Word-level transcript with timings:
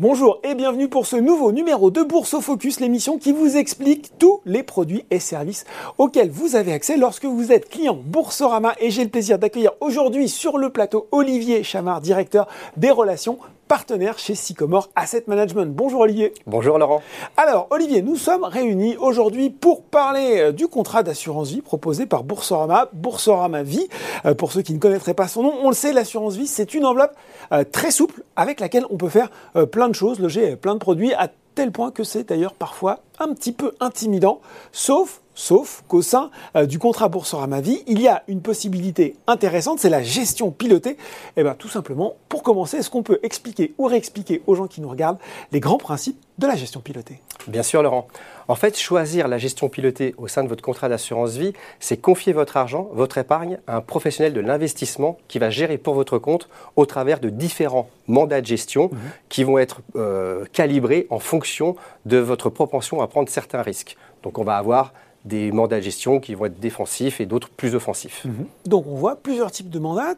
Bonjour 0.00 0.38
et 0.44 0.54
bienvenue 0.54 0.88
pour 0.88 1.06
ce 1.06 1.16
nouveau 1.16 1.50
numéro 1.50 1.90
de 1.90 2.04
Bourse 2.04 2.32
au 2.34 2.40
Focus, 2.40 2.78
l'émission 2.78 3.18
qui 3.18 3.32
vous 3.32 3.56
explique 3.56 4.16
tous 4.16 4.40
les 4.46 4.62
produits 4.62 5.04
et 5.10 5.18
services 5.18 5.64
auxquels 5.98 6.30
vous 6.30 6.54
avez 6.54 6.72
accès 6.72 6.96
lorsque 6.96 7.24
vous 7.24 7.50
êtes 7.50 7.68
client 7.68 7.98
Boursorama. 8.04 8.76
Et 8.78 8.92
j'ai 8.92 9.02
le 9.02 9.10
plaisir 9.10 9.40
d'accueillir 9.40 9.72
aujourd'hui 9.80 10.28
sur 10.28 10.56
le 10.56 10.70
plateau 10.70 11.08
Olivier 11.10 11.64
Chamard, 11.64 12.00
directeur 12.00 12.46
des 12.76 12.92
relations 12.92 13.40
partenaire 13.68 14.18
chez 14.18 14.34
Sycomore 14.34 14.88
Asset 14.96 15.24
Management. 15.26 15.66
Bonjour 15.74 16.00
Olivier. 16.00 16.32
Bonjour 16.46 16.78
Laurent. 16.78 17.02
Alors 17.36 17.68
Olivier, 17.70 18.00
nous 18.00 18.16
sommes 18.16 18.44
réunis 18.44 18.96
aujourd'hui 18.96 19.50
pour 19.50 19.82
parler 19.82 20.38
euh, 20.40 20.52
du 20.52 20.66
contrat 20.68 21.02
d'assurance 21.02 21.50
vie 21.50 21.60
proposé 21.60 22.06
par 22.06 22.24
Boursorama, 22.24 22.88
Boursorama 22.94 23.62
Vie. 23.62 23.86
Euh, 24.24 24.34
pour 24.34 24.52
ceux 24.52 24.62
qui 24.62 24.72
ne 24.72 24.78
connaîtraient 24.78 25.14
pas 25.14 25.28
son 25.28 25.42
nom, 25.42 25.52
on 25.62 25.68
le 25.68 25.74
sait, 25.74 25.92
l'assurance 25.92 26.34
vie, 26.34 26.46
c'est 26.46 26.72
une 26.72 26.86
enveloppe 26.86 27.14
euh, 27.52 27.62
très 27.62 27.90
souple 27.90 28.24
avec 28.36 28.58
laquelle 28.58 28.86
on 28.88 28.96
peut 28.96 29.10
faire 29.10 29.30
plein 29.70 29.88
de 29.88 29.94
choses, 29.94 30.18
loger 30.18 30.56
plein 30.56 30.74
de 30.74 30.78
produits 30.78 31.12
à 31.12 31.28
tel 31.54 31.72
point 31.72 31.90
que 31.90 32.04
c'est 32.04 32.28
d'ailleurs 32.28 32.54
parfois 32.54 33.00
un 33.18 33.34
petit 33.34 33.52
peu 33.52 33.72
intimidant, 33.80 34.40
sauf 34.72 35.20
Sauf 35.38 35.84
qu'au 35.86 36.02
sein 36.02 36.32
euh, 36.56 36.66
du 36.66 36.80
contrat 36.80 37.08
Boursorama 37.08 37.60
Vie, 37.60 37.84
il 37.86 38.02
y 38.02 38.08
a 38.08 38.24
une 38.26 38.42
possibilité 38.42 39.14
intéressante, 39.28 39.78
c'est 39.78 39.88
la 39.88 40.02
gestion 40.02 40.50
pilotée. 40.50 40.90
Et 40.90 40.96
eh 41.36 41.42
bien 41.44 41.54
tout 41.54 41.68
simplement, 41.68 42.16
pour 42.28 42.42
commencer, 42.42 42.78
est-ce 42.78 42.90
qu'on 42.90 43.04
peut 43.04 43.20
expliquer 43.22 43.72
ou 43.78 43.84
réexpliquer 43.84 44.42
aux 44.48 44.56
gens 44.56 44.66
qui 44.66 44.80
nous 44.80 44.88
regardent 44.88 45.20
les 45.52 45.60
grands 45.60 45.78
principes 45.78 46.20
de 46.38 46.48
la 46.48 46.56
gestion 46.56 46.80
pilotée? 46.80 47.20
Bien 47.46 47.62
sûr 47.62 47.84
Laurent. 47.84 48.08
En 48.48 48.56
fait, 48.56 48.76
choisir 48.76 49.28
la 49.28 49.38
gestion 49.38 49.68
pilotée 49.68 50.16
au 50.18 50.26
sein 50.26 50.42
de 50.42 50.48
votre 50.48 50.62
contrat 50.62 50.88
d'assurance 50.88 51.36
vie, 51.36 51.52
c'est 51.78 51.98
confier 51.98 52.32
votre 52.32 52.56
argent, 52.56 52.88
votre 52.92 53.16
épargne 53.16 53.60
à 53.68 53.76
un 53.76 53.80
professionnel 53.80 54.32
de 54.32 54.40
l'investissement 54.40 55.18
qui 55.28 55.38
va 55.38 55.50
gérer 55.50 55.78
pour 55.78 55.94
votre 55.94 56.18
compte 56.18 56.48
au 56.74 56.84
travers 56.84 57.20
de 57.20 57.30
différents 57.30 57.88
mandats 58.08 58.40
de 58.40 58.46
gestion 58.46 58.90
mhm. 58.90 58.98
qui 59.28 59.44
vont 59.44 59.58
être 59.58 59.82
euh, 59.94 60.46
calibrés 60.52 61.06
en 61.10 61.20
fonction 61.20 61.76
de 62.06 62.16
votre 62.16 62.50
propension 62.50 63.00
à 63.00 63.06
prendre 63.06 63.28
certains 63.28 63.62
risques. 63.62 63.96
Donc 64.24 64.38
on 64.38 64.44
va 64.44 64.56
avoir 64.56 64.92
des 65.24 65.52
mandats 65.52 65.78
de 65.78 65.82
gestion 65.82 66.20
qui 66.20 66.34
vont 66.34 66.46
être 66.46 66.60
défensifs 66.60 67.20
et 67.20 67.26
d'autres 67.26 67.50
plus 67.50 67.74
offensifs. 67.74 68.24
Mhm. 68.24 68.46
Donc 68.66 68.86
on 68.86 68.94
voit 68.94 69.16
plusieurs 69.16 69.50
types 69.50 69.70
de 69.70 69.78
mandats. 69.78 70.14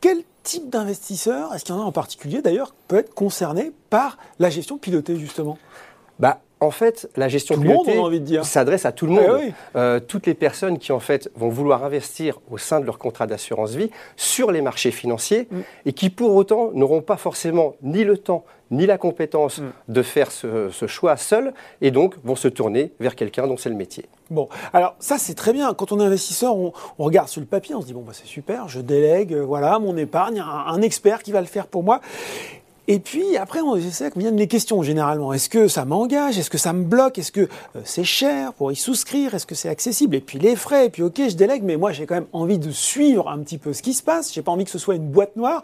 Quel 0.00 0.22
type 0.42 0.70
d'investisseur, 0.70 1.54
est-ce 1.54 1.64
qu'il 1.64 1.74
y 1.74 1.78
en 1.78 1.80
a 1.82 1.84
en 1.84 1.92
particulier 1.92 2.42
d'ailleurs, 2.42 2.74
peut 2.88 2.96
être 2.96 3.14
concerné 3.14 3.72
par 3.90 4.18
la 4.38 4.50
gestion 4.50 4.78
pilotée 4.78 5.18
justement? 5.18 5.58
Bah, 6.18 6.40
en 6.60 6.70
fait, 6.70 7.10
la 7.16 7.28
gestion 7.28 7.58
pilotée 7.60 8.00
s'adresse 8.42 8.86
à 8.86 8.92
tout 8.92 9.06
le 9.06 9.12
eh 9.12 9.14
monde. 9.14 9.40
Euh, 9.76 10.00
toutes 10.00 10.26
les 10.26 10.34
personnes 10.34 10.78
qui 10.78 10.90
en 10.92 11.00
fait 11.00 11.30
vont 11.34 11.50
vouloir 11.50 11.84
investir 11.84 12.40
au 12.50 12.56
sein 12.56 12.80
de 12.80 12.86
leur 12.86 12.98
contrat 12.98 13.26
d'assurance 13.26 13.74
vie 13.74 13.90
sur 14.16 14.50
les 14.50 14.62
marchés 14.62 14.90
financiers 14.90 15.48
mm. 15.50 15.60
et 15.84 15.92
qui 15.92 16.08
pour 16.08 16.34
autant 16.34 16.70
n'auront 16.72 17.02
pas 17.02 17.16
forcément 17.16 17.74
ni 17.82 18.04
le 18.04 18.16
temps 18.16 18.44
ni 18.72 18.86
la 18.86 18.98
compétence 18.98 19.58
mm. 19.58 19.64
de 19.88 20.02
faire 20.02 20.32
ce, 20.32 20.70
choix 20.86 21.16
seul 21.18 21.52
et 21.82 21.90
donc 21.90 22.14
vont 22.24 22.36
se 22.36 22.48
tourner 22.48 22.92
vers 23.00 23.16
quelqu'un 23.16 23.46
dont 23.46 23.58
c'est 23.58 23.68
le 23.68 23.76
métier. 23.76 24.06
Bon, 24.30 24.48
alors 24.72 24.96
ça 24.98 25.18
c'est 25.18 25.34
très 25.34 25.52
bien. 25.52 25.74
Quand 25.74 25.92
on 25.92 26.00
est 26.00 26.04
investisseur, 26.04 26.56
on, 26.56 26.72
regarde 26.98 27.28
sur 27.28 27.40
le 27.40 27.46
papier, 27.46 27.74
on 27.74 27.82
se 27.82 27.86
dit 27.86 27.92
bon 27.92 28.00
bah 28.02 28.12
c'est 28.14 28.26
super, 28.26 28.66
je 28.68 28.80
délègue, 28.80 29.34
euh, 29.34 29.44
voilà 29.44 29.78
mon 29.78 29.96
épargne, 29.96 30.40
un, 30.40 30.64
un 30.66 30.80
expert 30.80 31.22
qui 31.22 31.32
va 31.32 31.40
le 31.40 31.46
faire 31.46 31.66
pour 31.66 31.82
moi. 31.82 32.00
Et 32.88 33.00
puis 33.00 33.36
après, 33.36 33.60
on 33.60 33.74
essaie 33.74 34.10
viennent 34.14 34.36
les 34.36 34.46
questions 34.46 34.82
généralement. 34.82 35.32
Est-ce 35.32 35.48
que 35.48 35.66
ça 35.66 35.84
m'engage? 35.84 36.38
Est-ce 36.38 36.50
que 36.50 36.58
ça 36.58 36.72
me 36.72 36.84
bloque? 36.84 37.18
Est-ce 37.18 37.32
que 37.32 37.40
euh, 37.40 37.80
c'est 37.84 38.04
cher 38.04 38.52
pour 38.52 38.70
y 38.70 38.76
souscrire? 38.76 39.34
Est-ce 39.34 39.46
que 39.46 39.56
c'est 39.56 39.68
accessible? 39.68 40.14
Et 40.14 40.20
puis 40.20 40.38
les 40.38 40.54
frais. 40.54 40.86
Et 40.86 40.90
puis 40.90 41.02
ok, 41.02 41.20
je 41.28 41.34
délègue, 41.34 41.62
mais 41.64 41.76
moi 41.76 41.92
j'ai 41.92 42.06
quand 42.06 42.14
même 42.14 42.26
envie 42.32 42.58
de 42.58 42.70
suivre 42.70 43.28
un 43.28 43.38
petit 43.40 43.58
peu 43.58 43.72
ce 43.72 43.82
qui 43.82 43.92
se 43.92 44.02
passe. 44.02 44.32
J'ai 44.32 44.42
pas 44.42 44.52
envie 44.52 44.64
que 44.64 44.70
ce 44.70 44.78
soit 44.78 44.94
une 44.94 45.08
boîte 45.08 45.34
noire. 45.36 45.62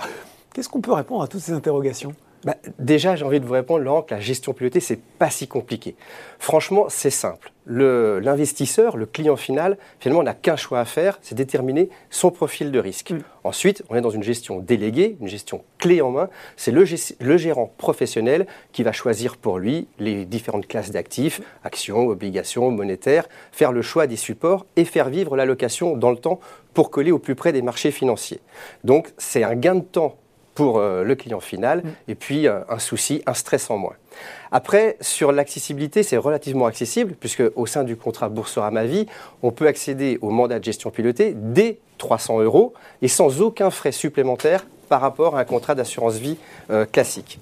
Qu'est-ce 0.53 0.69
qu'on 0.69 0.81
peut 0.81 0.93
répondre 0.93 1.23
à 1.23 1.29
toutes 1.29 1.43
ces 1.43 1.53
interrogations? 1.53 2.13
Bah, 2.45 2.57
déjà, 2.79 3.15
j'ai 3.15 3.25
envie 3.25 3.39
de 3.39 3.47
vous 3.47 3.53
répondre, 3.53 3.85
Laurent, 3.85 4.03
que 4.03 4.15
la 4.15 4.21
gestion 4.21 4.53
pilotée, 4.53 4.81
c'est 4.81 5.01
pas 5.01 5.31
si 5.31 5.47
compliqué. 5.47 5.95
Franchement, 6.41 6.87
c'est 6.89 7.11
simple. 7.11 7.53
L'investisseur, 7.67 8.97
le, 8.97 9.07
client 9.07 9.37
final, 9.37 9.79
finalement, 10.01 10.25
n'a 10.25 10.35
qu'un 10.35 10.57
choix 10.57 10.81
à 10.81 10.85
faire, 10.85 11.21
c'est 11.23 11.37
déterminer 11.37 11.89
son 12.11 12.33
profil 12.33 12.73
de 12.73 12.81
risque. 12.81 13.13
Mm. 13.13 13.21
Ensuite, 13.45 13.85
on 13.89 13.95
est 13.95 14.01
dans 14.01 14.11
une 14.11 14.25
gestion 14.25 14.59
déléguée, 14.59 15.17
une 15.21 15.29
gestion 15.29 15.63
clé 15.79 16.03
en 16.03 16.11
main. 16.11 16.29
C'est 16.57 16.73
le, 16.73 16.85
le, 17.21 17.37
gérant 17.37 17.73
professionnel 17.79 18.49
qui 18.73 18.83
va 18.83 18.91
choisir 18.91 19.37
pour 19.37 19.61
lui 19.61 19.87
les 20.01 20.25
différentes 20.25 20.67
classes 20.67 20.91
d'actifs, 20.91 21.41
actions, 21.63 22.09
obligations, 22.09 22.73
monétaires, 22.73 23.29
faire 23.53 23.71
le 23.71 23.83
choix 23.83 24.09
des 24.09 24.17
supports 24.17 24.67
et 24.75 24.85
faire 24.85 25.09
vivre 25.09 25.37
l'allocation 25.37 25.97
dans 25.97 26.11
le 26.11 26.17
temps 26.17 26.41
pour 26.75 26.91
coller 26.91 27.13
au 27.13 27.19
plus 27.21 27.37
près 27.37 27.53
des 27.53 27.63
marchés 27.63 27.93
financiers. 27.93 28.41
Donc, 28.83 29.13
c'est 29.19 29.45
un 29.45 29.55
gain 29.55 29.77
de 29.77 29.85
temps 29.85 30.17
pour 30.55 30.79
euh, 30.79 31.03
le 31.03 31.15
client 31.15 31.41
final 31.41 31.79
mm. 31.79 31.91
et 32.09 32.15
puis 32.15 32.47
euh, 32.47 32.61
un 32.69 32.79
souci, 32.79 33.23
un 33.27 33.35
stress 33.35 33.71
en 33.71 33.79
moins. 33.79 33.95
Après, 34.51 34.97
sur 35.01 35.33
l'accessibilité, 35.33 36.03
c'est 36.03 36.17
relativement 36.17 36.67
accessible 36.67 37.15
puisque 37.19 37.43
au 37.57 37.67
sein 37.67 37.85
du 37.85 37.97
contrat 37.97 38.29
Boursorama 38.29 38.85
Vie, 38.85 39.07
on 39.43 39.51
peut 39.51 39.67
accéder 39.67 40.19
au 40.21 40.31
mandat 40.31 40.59
de 40.59 40.65
gestion 40.65 40.91
pilotée 40.91 41.33
dès 41.35 41.79
300 41.99 42.41
euros 42.41 42.75
et 43.01 43.09
sans 43.09 43.41
aucun 43.41 43.71
frais 43.71 43.93
supplémentaire 43.93 44.67
par 44.89 45.01
rapport 45.01 45.37
à 45.37 45.41
un 45.41 45.45
contrat 45.45 45.75
d'assurance 45.75 46.17
vie 46.17 46.37
euh, 46.71 46.85
classique. 46.85 47.39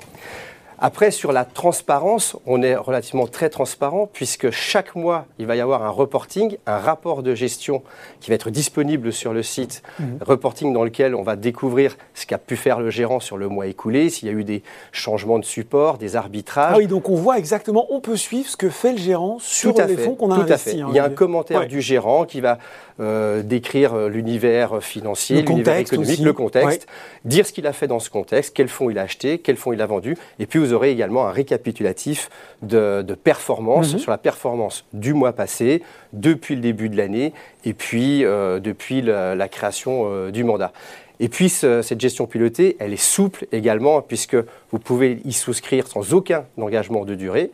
Après, 0.83 1.11
sur 1.11 1.31
la 1.33 1.45
transparence, 1.45 2.39
on 2.47 2.63
est 2.63 2.75
relativement 2.75 3.27
très 3.27 3.51
transparent 3.51 4.09
puisque 4.11 4.51
chaque 4.51 4.97
mois, 4.97 5.27
il 5.39 5.45
va 5.47 5.55
y 5.55 5.61
avoir 5.61 5.83
un 5.83 5.91
reporting, 5.91 6.57
un 6.67 6.79
rapport 6.79 7.23
de 7.23 7.35
gestion 7.35 7.83
qui 8.21 8.31
va 8.31 8.35
être 8.35 8.49
disponible 8.49 9.13
sur 9.13 9.35
le 9.35 9.43
site. 9.43 9.83
Mhm. 9.99 10.19
Reporting 10.23 10.73
dans 10.73 10.83
lequel 10.83 11.15
on 11.15 11.23
va 11.23 11.37
découvrir 11.37 11.99
ce 12.15 12.25
qu'a 12.25 12.39
pu 12.39 12.57
faire 12.57 12.81
le 12.81 12.89
gérant 12.89 13.21
sur 13.21 13.37
le 13.37 13.49
mois 13.49 13.67
écoulé, 13.67 14.09
s'il 14.09 14.29
y 14.29 14.31
a 14.31 14.35
eu 14.35 14.43
des 14.43 14.63
changements 14.91 15.39
de 15.39 15.45
support, 15.45 15.99
des 15.99 16.17
arbitrages. 16.17 16.73
Ah 16.75 16.79
oui, 16.79 16.87
donc 16.87 17.11
on 17.11 17.15
voit 17.15 17.37
exactement, 17.37 17.87
on 17.91 18.01
peut 18.01 18.17
suivre 18.17 18.49
ce 18.49 18.57
que 18.57 18.71
fait 18.71 18.93
le 18.93 18.99
gérant 18.99 19.39
sur 19.39 19.75
les 19.87 19.99
fonds 19.99 20.15
qu'on 20.15 20.31
a 20.31 20.37
Tout 20.37 20.41
investis. 20.43 20.73
À 20.73 20.77
fait. 20.77 20.81
Hein, 20.81 20.87
il 20.89 20.97
y 20.97 20.99
a 20.99 21.05
un 21.05 21.11
commentaire 21.11 21.67
du 21.67 21.83
gérant 21.83 22.25
qui 22.25 22.41
va 22.41 22.57
euh, 23.01 23.43
décrire 23.43 23.95
euh, 23.95 24.09
l'univers 24.09 24.83
financier, 24.83 25.43
l'univers 25.43 25.77
économique, 25.77 26.21
le 26.21 26.33
contexte, 26.33 26.87
dire 27.25 27.47
ce 27.47 27.53
qu'il 27.53 27.67
a 27.67 27.73
fait 27.73 27.87
dans 27.87 27.99
ce 27.99 28.11
contexte, 28.11 28.55
quels 28.55 28.69
fonds 28.69 28.91
il 28.91 28.99
a 28.99 29.03
acheté, 29.03 29.39
quels 29.39 29.57
fonds 29.57 29.73
il 29.73 29.81
a 29.81 29.87
vendu, 29.87 30.17
et 30.39 30.47
puis 30.47 30.59
vous 30.59 30.70
aurez 30.73 30.91
également 30.91 31.27
un 31.27 31.31
récapitulatif 31.31 32.31
de, 32.63 33.03
performance 33.23 33.95
mhm. 33.95 33.99
sur 33.99 34.11
la 34.11 34.19
performance 34.19 34.85
du 34.93 35.15
mois 35.15 35.33
passé, 35.33 35.83
depuis 36.13 36.55
le 36.55 36.61
début 36.61 36.89
de 36.89 36.97
l'année, 36.97 37.33
et 37.65 37.75
puis 37.75 38.25
euh, 38.25 38.61
depuis 38.61 39.03
la, 39.03 39.49
création 39.49 40.31
du 40.31 40.45
mandat. 40.45 40.73
Et 41.21 41.29
puis 41.29 41.51
cette 41.51 42.01
gestion 42.01 42.27
pilotée, 42.27 42.77
elle 42.81 42.95
est 42.95 42.97
souple 42.97 43.47
également, 43.53 44.01
puisque 44.01 44.37
vous 44.73 44.79
pouvez 44.79 45.21
y 45.25 45.33
souscrire 45.33 45.87
sans 45.87 46.15
aucun 46.15 46.45
engagement 46.59 47.05
de 47.05 47.15
durée. 47.15 47.51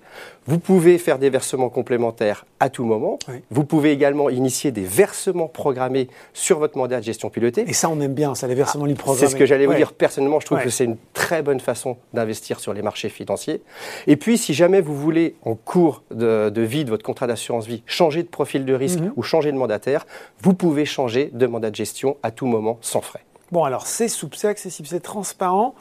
Vous 0.46 0.60
pouvez 0.60 0.98
faire 0.98 1.18
des 1.18 1.28
versements 1.28 1.68
complémentaires 1.68 2.46
à 2.60 2.70
tout 2.70 2.84
moment. 2.84 3.18
Vous 3.50 3.64
pouvez 3.64 3.90
également 3.90 4.30
initier 4.30 4.70
des 4.70 4.84
versements 4.84 5.48
programmés 5.48 6.08
sur 6.32 6.60
votre 6.60 6.78
mandat 6.78 7.00
de 7.00 7.04
gestion 7.04 7.28
pilotée. 7.28 7.64
Et 7.66 7.72
ça, 7.72 7.88
on 7.90 8.00
aime 8.00 8.14
bien, 8.14 8.36
ça, 8.36 8.46
les 8.46 8.54
versements 8.54 8.86
ah, 8.88 8.94
programmés. 8.94 9.26
C'est 9.26 9.32
ce 9.32 9.36
que 9.36 9.44
j'allais 9.44 9.66
vous 9.66 9.74
dire. 9.74 9.92
Personnellement, 9.92 10.38
je 10.38 10.46
trouve 10.46 10.62
que 10.62 10.70
c'est 10.70 10.84
une 10.84 10.98
très 11.14 11.42
bonne 11.42 11.58
façon 11.58 11.96
d'investir 12.14 12.60
sur 12.60 12.72
les 12.72 12.82
marchés 12.82 13.08
financiers. 13.08 13.60
Et 14.06 14.16
puis, 14.16 14.38
si 14.38 14.54
jamais 14.54 14.80
vous 14.80 14.94
voulez, 14.94 15.34
en 15.42 15.56
cours 15.56 16.04
de, 16.12 16.52
vie 16.60 16.84
de 16.84 16.90
votre 16.90 17.04
contrat 17.04 17.26
d'assurance 17.26 17.66
vie, 17.66 17.82
changer 17.86 18.22
de 18.22 18.28
profil 18.28 18.64
de 18.64 18.74
risque 18.74 19.00
mhm. 19.00 19.12
ou 19.16 19.22
changer 19.24 19.50
de 19.50 19.58
mandataire, 19.58 20.06
vous 20.42 20.54
pouvez 20.54 20.84
changer 20.84 21.30
de 21.32 21.46
mandat 21.46 21.70
de 21.70 21.76
gestion 21.76 22.16
à 22.22 22.30
tout 22.30 22.46
moment 22.46 22.78
sans 22.82 23.00
frais. 23.00 23.25
Bon, 23.52 23.64
alors 23.64 23.86
c'est 23.86 24.08
souple, 24.08 24.36
c'est 24.36 24.48
accessible, 24.48 24.88
c'est 24.88 25.00
transparent. 25.00 25.74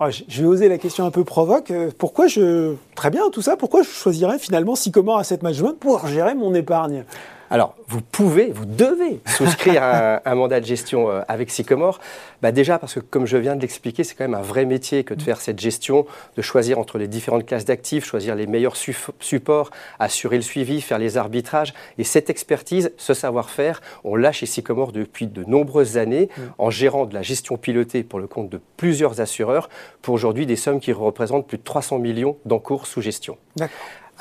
Oh, 0.00 0.06
je 0.10 0.42
vais 0.42 0.48
oser 0.48 0.68
la 0.68 0.78
question 0.78 1.04
un 1.04 1.10
peu 1.10 1.24
provoque. 1.24 1.70
Euh, 1.70 1.90
pourquoi 1.96 2.26
je. 2.26 2.74
Très 2.94 3.10
bien, 3.10 3.30
tout 3.30 3.42
ça, 3.42 3.56
pourquoi 3.56 3.82
je 3.82 3.88
choisirais 3.88 4.38
finalement 4.38 4.74
Sycomore 4.74 5.18
Asset 5.18 5.38
Management 5.42 5.74
pour 5.78 6.06
gérer 6.06 6.34
mon 6.34 6.54
épargne? 6.54 7.04
Alors, 7.52 7.76
vous 7.86 8.00
pouvez, 8.00 8.50
vous 8.50 8.64
devez 8.64 9.20
souscrire 9.26 9.82
à 9.82 10.22
un, 10.30 10.34
mandat 10.34 10.58
de 10.58 10.64
gestion 10.64 11.10
euh, 11.10 11.20
avec 11.28 11.50
Sycomore. 11.50 12.00
Bah 12.40 12.50
déjà, 12.50 12.78
parce 12.78 12.94
que 12.94 13.00
comme 13.00 13.26
je 13.26 13.36
viens 13.36 13.56
de 13.56 13.60
l'expliquer, 13.60 14.04
c'est 14.04 14.14
quand 14.14 14.24
même 14.24 14.32
un 14.32 14.40
vrai 14.40 14.64
métier 14.64 15.04
que 15.04 15.12
de 15.12 15.20
faire 15.20 15.38
cette 15.38 15.60
gestion, 15.60 16.06
de 16.38 16.40
choisir 16.40 16.78
entre 16.78 16.96
les 16.96 17.08
différentes 17.08 17.44
classes 17.44 17.66
d'actifs, 17.66 18.06
choisir 18.06 18.36
les 18.36 18.46
meilleurs 18.46 18.74
supports, 19.20 19.70
assurer 19.98 20.36
le 20.36 20.42
suivi, 20.42 20.80
faire 20.80 20.98
les 20.98 21.18
arbitrages. 21.18 21.74
Et 21.98 22.04
cette 22.04 22.30
expertise, 22.30 22.90
ce 22.96 23.12
savoir-faire, 23.12 23.82
on 24.02 24.16
l'a 24.16 24.32
chez 24.32 24.46
Sycomore 24.46 24.92
depuis 24.92 25.26
de 25.26 25.44
nombreuses 25.44 25.98
années, 25.98 26.30
mm. 26.34 26.40
en 26.56 26.70
gérant 26.70 27.04
de 27.04 27.12
la 27.12 27.20
gestion 27.20 27.58
pilotée 27.58 28.02
pour 28.02 28.18
le 28.18 28.28
compte 28.28 28.48
de 28.48 28.62
plusieurs 28.78 29.20
assureurs, 29.20 29.68
pour 30.00 30.14
aujourd'hui 30.14 30.46
des 30.46 30.56
sommes 30.56 30.80
qui 30.80 30.94
représentent 30.94 31.46
plus 31.46 31.58
de 31.58 31.64
300 31.64 31.98
millions 31.98 32.38
d'encours 32.46 32.86
sous 32.86 33.02
gestion. 33.02 33.36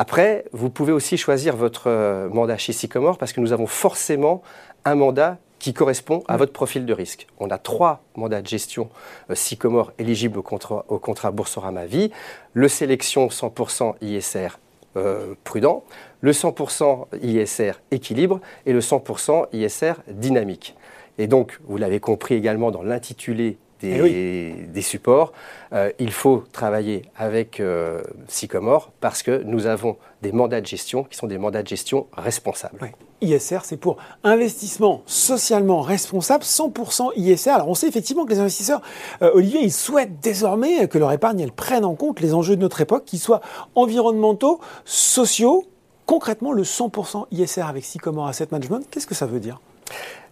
Après, 0.01 0.45
vous 0.51 0.71
pouvez 0.71 0.93
aussi 0.93 1.15
choisir 1.15 1.55
votre 1.55 1.83
euh, 1.85 2.27
mandat 2.27 2.57
chez 2.57 2.73
Sycomore 2.73 3.19
parce 3.19 3.33
que 3.33 3.39
nous 3.39 3.53
avons 3.53 3.67
forcément 3.67 4.41
un 4.83 4.95
mandat 4.95 5.37
qui 5.59 5.75
correspond 5.75 6.23
à 6.27 6.37
votre 6.37 6.51
profil 6.51 6.87
de 6.87 6.93
risque. 6.93 7.27
On 7.37 7.51
a 7.51 7.59
trois 7.59 8.01
mandats 8.15 8.41
de 8.41 8.47
gestion 8.47 8.89
euh, 9.29 9.35
Sycomore 9.35 9.91
éligibles 9.99 10.39
au 10.39 10.41
contrat, 10.41 10.85
au 10.87 10.97
contrat 10.97 11.29
Boursorama 11.29 11.85
Vie. 11.85 12.09
Le 12.53 12.67
sélection 12.67 13.27
100% 13.27 13.93
ISR 14.01 14.57
euh, 14.97 15.35
prudent, 15.43 15.83
le 16.21 16.31
100% 16.31 17.05
ISR 17.21 17.73
équilibre 17.91 18.41
et 18.65 18.73
le 18.73 18.79
100% 18.79 19.49
ISR 19.53 19.93
dynamique. 20.07 20.75
Et 21.19 21.27
donc, 21.27 21.59
vous 21.67 21.77
l'avez 21.77 21.99
compris 21.99 22.33
également 22.33 22.71
dans 22.71 22.81
l'intitulé 22.81 23.59
des, 23.81 24.51
des 24.67 24.81
supports. 24.81 25.33
Euh, 25.73 25.91
il 25.99 26.11
faut 26.11 26.43
travailler 26.51 27.03
avec 27.17 27.59
euh, 27.59 28.01
Sycomore 28.27 28.91
parce 28.99 29.23
que 29.23 29.41
nous 29.43 29.65
avons 29.65 29.97
des 30.21 30.31
mandats 30.31 30.61
de 30.61 30.65
gestion 30.65 31.03
qui 31.03 31.17
sont 31.17 31.27
des 31.27 31.37
mandats 31.37 31.63
de 31.63 31.67
gestion 31.67 32.07
responsables. 32.13 32.91
ISR, 33.21 33.59
c'est 33.63 33.77
pour 33.77 33.97
investissement 34.23 35.03
socialement 35.05 35.81
responsable, 35.81 36.43
100% 36.43 37.11
ISR. 37.15 37.51
Alors 37.51 37.69
on 37.69 37.75
sait 37.75 37.87
effectivement 37.87 38.25
que 38.25 38.31
les 38.31 38.39
investisseurs, 38.39 38.81
euh, 39.21 39.31
Olivier, 39.33 39.61
ils 39.61 39.71
souhaitent 39.71 40.19
désormais 40.19 40.87
que 40.87 40.97
leur 40.97 41.11
épargne, 41.11 41.39
elle 41.39 41.51
prenne 41.51 41.85
en 41.85 41.95
compte 41.95 42.19
les 42.19 42.33
enjeux 42.33 42.55
de 42.55 42.61
notre 42.61 42.81
époque, 42.81 43.05
qu'ils 43.05 43.19
soient 43.19 43.41
environnementaux, 43.75 44.59
sociaux. 44.85 45.65
Concrètement, 46.05 46.51
le 46.51 46.63
100% 46.63 47.27
ISR 47.31 47.61
avec 47.61 47.85
Sycomore 47.85 48.27
Asset 48.27 48.47
Management, 48.51 48.85
qu'est-ce 48.89 49.07
que 49.07 49.15
ça 49.15 49.27
veut 49.27 49.39
dire? 49.39 49.61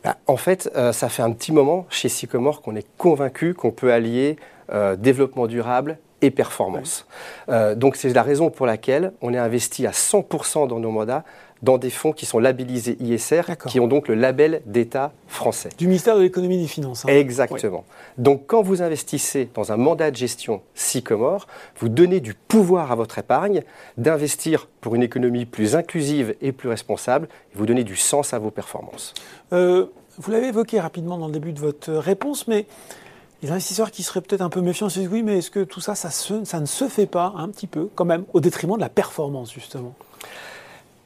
Bah, 0.03 0.17
En 0.27 0.37
fait, 0.37 0.69
euh, 0.75 0.91
ça 0.91 1.09
fait 1.09 1.23
un 1.23 1.31
petit 1.31 1.51
moment 1.51 1.85
chez 1.89 2.09
Sycomore 2.09 2.61
qu'on 2.61 2.75
est 2.75 2.87
convaincu 2.97 3.53
qu'on 3.53 3.71
peut 3.71 3.91
allier 3.91 4.37
euh, 4.71 4.95
développement 4.95 5.47
durable 5.47 5.97
et 6.21 6.31
performance. 6.31 7.07
donc 7.77 7.95
c'est 7.95 8.11
la 8.11 8.23
raison 8.23 8.49
pour 8.49 8.65
laquelle 8.65 9.13
on 9.21 9.33
est 9.33 9.37
investi 9.37 9.87
à 9.87 9.91
100% 9.91 10.67
dans 10.67 10.77
nos 10.77 10.91
mandats 10.91 11.23
dans 11.61 11.77
des 11.77 11.89
fonds 11.89 12.13
qui 12.13 12.25
sont 12.25 12.39
labellisés 12.39 12.97
ISR, 12.99 13.57
qui 13.67 13.79
ont 13.79 13.87
donc 13.87 14.07
le 14.07 14.15
label 14.15 14.61
d'État 14.65 15.11
français. 15.27 15.69
Du 15.77 15.87
ministère 15.87 16.15
de 16.15 16.21
l'économie 16.21 16.55
et 16.55 16.61
des 16.61 16.67
finances. 16.67 17.05
Hein. 17.05 17.09
Exactement. 17.09 17.85
Donc 18.17 18.43
quand 18.47 18.61
vous 18.61 18.81
investissez 18.81 19.49
dans 19.53 19.71
un 19.71 19.77
mandat 19.77 20.11
de 20.11 20.15
gestion 20.15 20.61
Sycomore, 20.73 21.47
vous 21.77 21.89
donnez 21.89 22.19
du 22.19 22.33
pouvoir 22.33 22.91
à 22.91 22.95
votre 22.95 23.19
épargne 23.19 23.63
d'investir 23.97 24.67
pour 24.81 24.95
une 24.95 25.03
économie 25.03 25.45
plus 25.45 25.75
inclusive 25.75 26.35
et 26.41 26.51
plus 26.51 26.69
responsable, 26.69 27.27
et 27.53 27.57
vous 27.57 27.65
donnez 27.65 27.83
du 27.83 27.95
sens 27.95 28.33
à 28.33 28.39
vos 28.39 28.51
performances. 28.51 29.13
Euh, 29.53 29.87
vous 30.17 30.31
l'avez 30.31 30.47
évoqué 30.47 30.79
rapidement 30.79 31.17
dans 31.17 31.27
le 31.27 31.33
début 31.33 31.53
de 31.53 31.59
votre 31.59 31.91
réponse, 31.91 32.47
mais 32.47 32.65
les 33.41 33.51
investisseurs 33.51 33.91
qui 33.91 34.03
seraient 34.03 34.21
peut-être 34.21 34.41
un 34.41 34.49
peu 34.49 34.61
méfiants 34.61 34.89
se 34.89 34.99
disent 34.99 35.09
oui, 35.09 35.23
mais 35.23 35.37
est-ce 35.37 35.51
que 35.51 35.63
tout 35.63 35.79
ça, 35.79 35.95
ça, 35.95 36.09
ça 36.09 36.59
ne 36.59 36.65
se 36.65 36.87
fait 36.87 37.05
pas 37.05 37.33
un 37.37 37.47
petit 37.49 37.67
peu, 37.67 37.89
quand 37.95 38.05
même, 38.05 38.25
au 38.33 38.41
détriment 38.41 38.75
de 38.75 38.81
la 38.81 38.89
performance, 38.89 39.53
justement? 39.53 39.93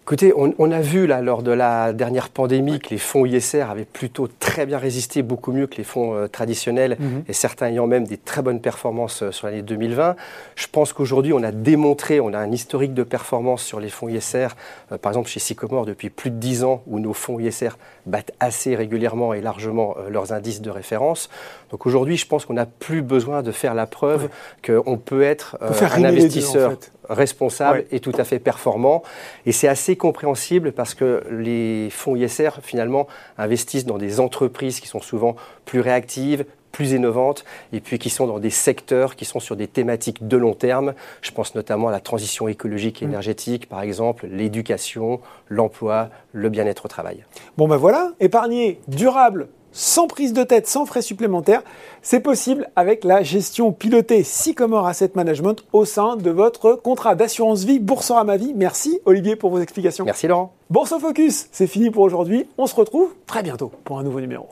Écoutez, 0.06 0.34
on, 0.36 0.72
a 0.72 0.82
vu 0.82 1.08
là 1.08 1.22
lors 1.22 1.44
de 1.44 1.52
la 1.52 1.94
dernière 1.94 2.28
pandémie 2.28 2.82
que 2.82 2.90
les 2.90 2.98
fonds 2.98 3.26
ISR 3.26 3.62
avaient 3.62 3.86
plutôt 3.86 4.28
très 4.28 4.66
bien 4.66 4.78
résisté, 4.78 5.22
beaucoup 5.22 5.54
mieux 5.54 5.66
que 5.66 5.78
les 5.78 5.86
fonds 5.86 6.14
euh, 6.14 6.28
traditionnels, 6.28 6.98
mhm. 7.00 7.24
et 7.26 7.32
certains 7.32 7.68
ayant 7.68 7.88
même 7.88 8.06
des 8.06 8.18
très 8.18 8.42
bonnes 8.42 8.60
performances 8.60 9.24
euh, 9.24 9.32
sur 9.32 9.48
l'année 9.48 9.62
2020. 9.62 10.18
Je 10.56 10.68
pense 10.70 10.92
qu'aujourd'hui, 10.92 11.32
on 11.32 11.42
a 11.42 11.54
démontré, 11.54 12.20
on 12.20 12.34
a 12.34 12.38
un 12.38 12.52
historique 12.52 12.94
de 12.94 13.04
performance 13.04 13.64
sur 13.64 13.80
les 13.80 13.88
fonds 13.88 14.10
ISR, 14.10 14.50
euh, 14.92 14.98
par 14.98 15.14
exemple 15.14 15.30
chez 15.30 15.40
Sycomore 15.40 15.86
depuis 15.86 16.10
plus 16.10 16.32
de 16.32 16.36
10 16.36 16.66
ans, 16.66 16.84
où 16.86 17.00
nos 17.00 17.14
fonds 17.14 17.40
ISR 17.40 17.78
battent 18.06 18.34
assez 18.42 18.76
régulièrement 18.76 19.34
et 19.34 19.40
largement 19.40 19.96
leurs 20.10 20.34
indices 20.34 20.60
de 20.60 20.70
référence. 20.70 21.30
Donc 21.72 21.86
aujourd'hui, 21.86 22.18
je 22.18 22.28
pense 22.28 22.44
qu'on 22.44 22.56
n'a 22.56 22.66
plus 22.66 23.04
besoin 23.04 23.42
de 23.42 23.54
faire 23.54 23.74
la 23.74 23.86
preuve 23.86 24.28
qu'on 24.66 24.98
peut 24.98 25.24
être 25.24 25.58
un 25.62 26.04
investisseur 26.04 26.76
responsable 27.10 27.86
et 27.92 28.00
tout 28.00 28.12
à 28.18 28.24
fait 28.24 28.40
performant. 28.40 29.04
Et 29.46 29.52
c'est 29.52 29.68
assez 29.68 29.93
compréhensible 29.98 30.72
parce 30.72 30.94
que 30.94 31.24
les 31.30 31.90
fonds 31.90 32.16
ISR, 32.16 32.50
finalement, 32.62 33.08
investissent 33.38 33.86
dans 33.86 33.98
des 33.98 34.20
entreprises 34.20 34.80
qui 34.80 34.88
sont 34.88 35.02
souvent 35.02 35.36
plus 35.66 35.80
réactives, 35.80 36.46
plus 36.74 36.92
innovantes, 36.92 37.46
et 37.72 37.80
puis 37.80 38.00
qui 38.00 38.10
sont 38.10 38.28
dans 38.28 38.40
des 38.40 38.50
secteurs 38.50 39.16
qui 39.16 39.24
sont 39.26 39.40
sur 39.40 39.56
des 39.56 39.68
thématiques 39.68 40.28
de 40.28 40.36
long 40.36 40.54
terme. 40.54 40.94
Je 41.22 41.32
pense 41.32 41.56
notamment 41.56 41.88
à 41.88 41.92
la 41.92 42.02
transition 42.02 42.50
écologique 42.50 43.02
et 43.02 43.06
mm. 43.06 43.10
énergétique, 43.10 43.70
par 43.70 43.82
exemple, 43.82 44.28
l'éducation, 44.28 45.22
l'emploi, 45.48 46.10
le 46.34 46.50
bien-être 46.50 46.86
au 46.86 46.88
travail. 46.90 47.24
Bon 47.58 47.68
ben 47.68 47.78
voilà, 47.78 48.12
épargner 48.20 48.82
durable 48.88 49.48
sans 49.74 50.08
prise 50.08 50.32
de 50.32 50.44
tête, 50.44 50.68
sans 50.68 50.86
frais 50.86 51.02
supplémentaires. 51.02 51.62
C'est 52.02 52.22
possible 52.22 52.70
avec 52.78 53.04
la 53.04 53.24
gestion 53.24 53.74
pilotée 53.74 54.24
Sycomore 54.24 54.88
Asset 54.88 55.12
Management 55.16 55.66
au 55.74 55.84
sein 55.84 56.16
de 56.16 56.30
votre 56.30 56.76
contrat 56.76 57.16
d'assurance 57.16 57.66
vie 57.66 57.80
Boursorama 57.80 58.38
Vie. 58.38 58.54
Merci 58.56 59.00
Olivier 59.06 59.36
pour 59.36 59.50
vos 59.50 59.60
explications. 59.60 60.06
Merci 60.06 60.28
Laurent. 60.28 60.54
Bourse 60.70 60.94
Focus, 61.00 61.48
c'est 61.52 61.68
fini 61.68 61.90
pour 61.90 62.04
aujourd'hui. 62.04 62.48
On 62.58 62.68
se 62.68 62.76
retrouve 62.76 63.10
très 63.28 63.44
bientôt 63.44 63.72
pour 63.84 64.00
un 64.00 64.04
nouveau 64.04 64.22
numéro. 64.22 64.48